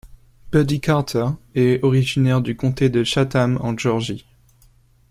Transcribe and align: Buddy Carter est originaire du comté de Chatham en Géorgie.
Buddy 0.51 0.79
Carter 0.81 1.27
est 1.53 1.83
originaire 1.83 2.41
du 2.41 2.55
comté 2.55 2.89
de 2.89 3.03
Chatham 3.03 3.59
en 3.61 3.77
Géorgie. 3.77 4.25